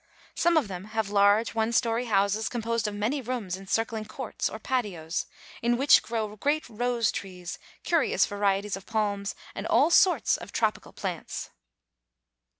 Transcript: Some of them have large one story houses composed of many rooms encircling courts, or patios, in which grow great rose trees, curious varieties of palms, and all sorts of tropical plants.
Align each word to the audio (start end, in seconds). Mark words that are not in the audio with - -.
Some 0.33 0.57
of 0.57 0.67
them 0.67 0.85
have 0.85 1.11
large 1.11 1.53
one 1.53 1.71
story 1.71 2.05
houses 2.05 2.49
composed 2.49 2.87
of 2.87 2.95
many 2.95 3.21
rooms 3.21 3.55
encircling 3.55 4.05
courts, 4.05 4.49
or 4.49 4.57
patios, 4.57 5.27
in 5.61 5.77
which 5.77 6.01
grow 6.01 6.35
great 6.37 6.67
rose 6.67 7.11
trees, 7.11 7.59
curious 7.83 8.25
varieties 8.25 8.75
of 8.75 8.87
palms, 8.87 9.35
and 9.53 9.67
all 9.67 9.91
sorts 9.91 10.37
of 10.37 10.51
tropical 10.51 10.91
plants. 10.91 11.51